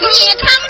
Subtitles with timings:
[0.00, 0.67] 你看。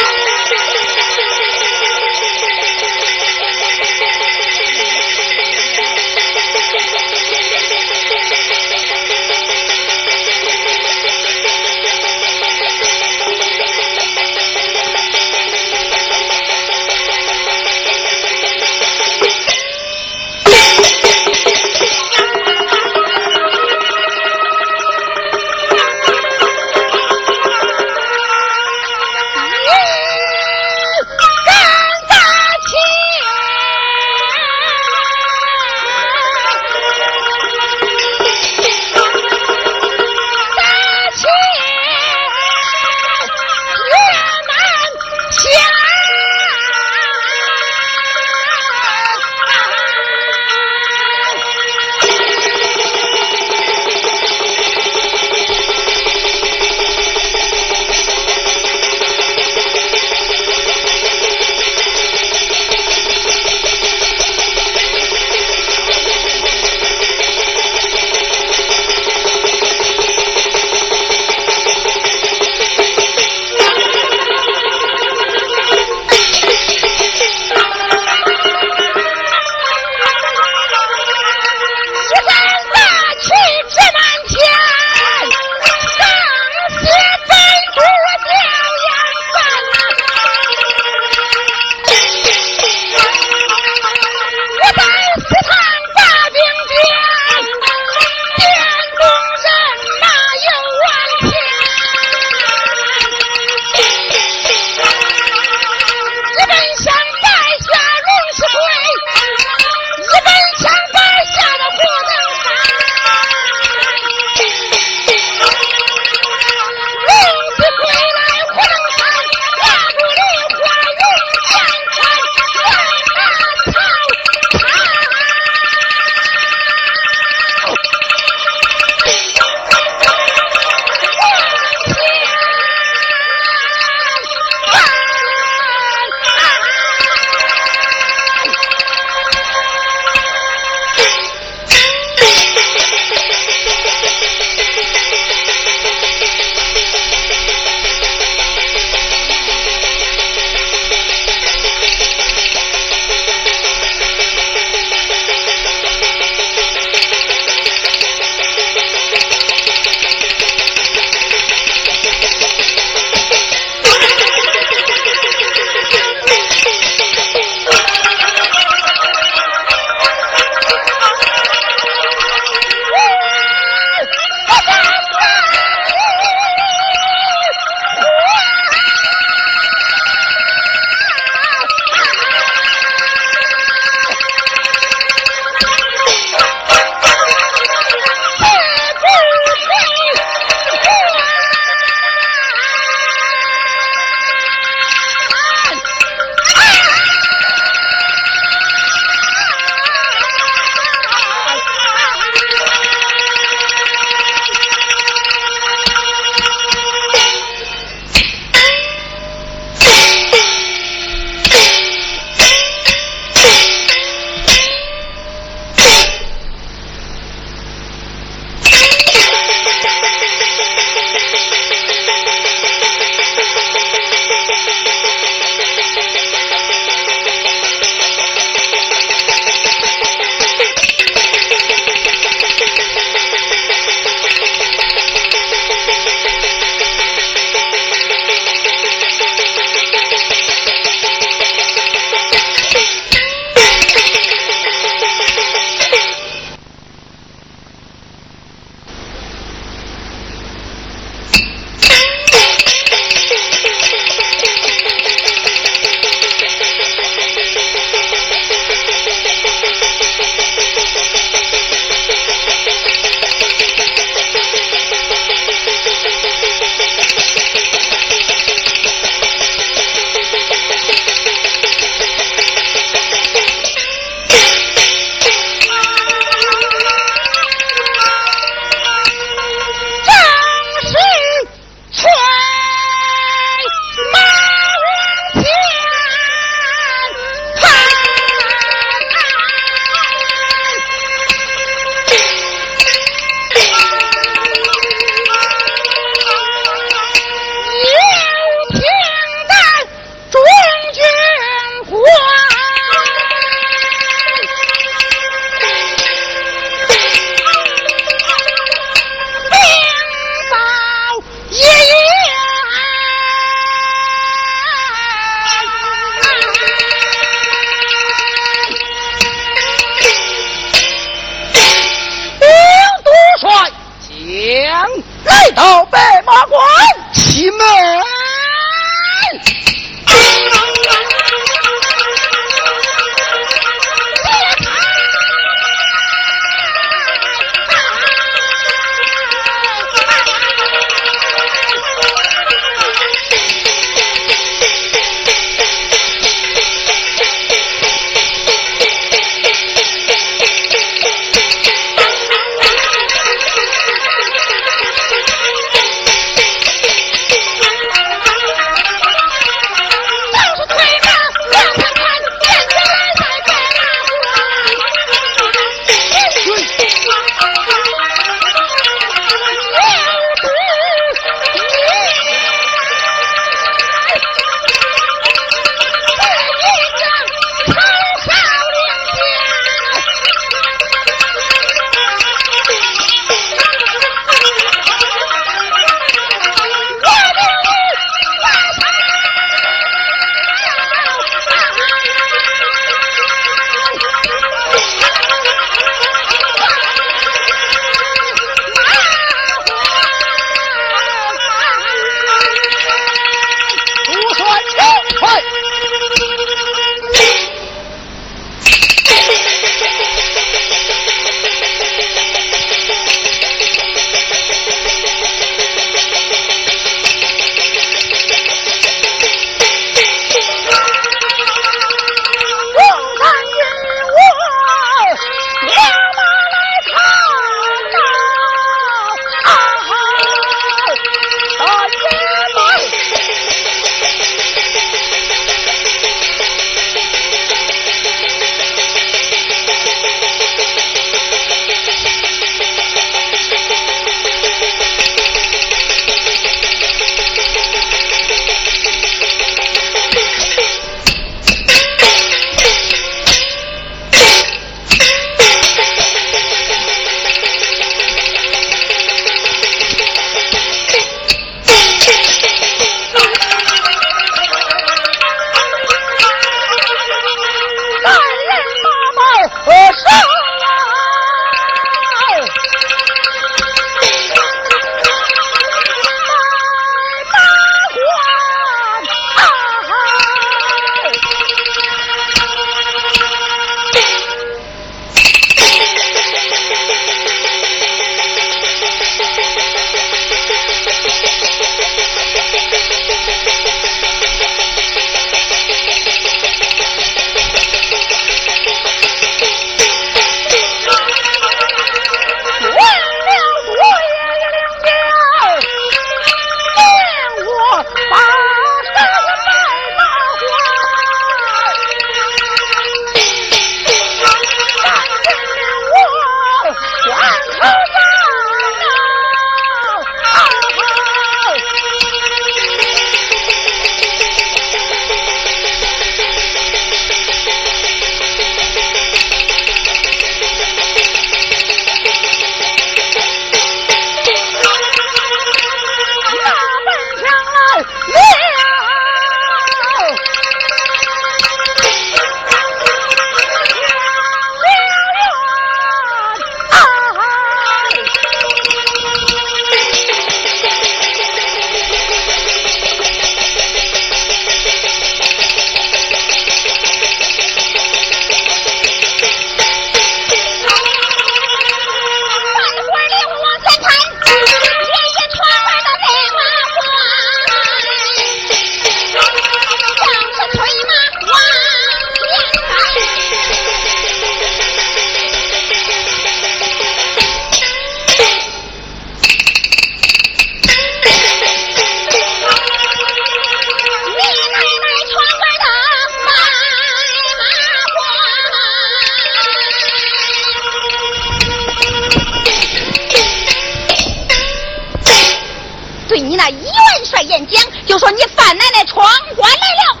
[597.23, 599.05] 演讲就说你范奶奶闯
[599.35, 600.00] 关来了。